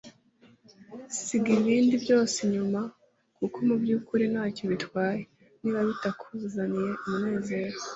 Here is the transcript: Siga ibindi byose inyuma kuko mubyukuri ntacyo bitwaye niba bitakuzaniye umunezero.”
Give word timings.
Siga 1.23 1.49
ibindi 1.59 1.95
byose 2.03 2.35
inyuma 2.45 2.81
kuko 3.37 3.57
mubyukuri 3.67 4.23
ntacyo 4.33 4.63
bitwaye 4.71 5.21
niba 5.59 5.79
bitakuzaniye 5.89 6.91
umunezero.” 7.05 7.77